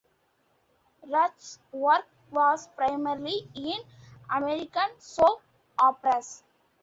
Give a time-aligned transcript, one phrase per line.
[1.07, 3.77] Rauch's work was primarily in
[4.31, 5.43] American soap
[5.77, 6.43] operas.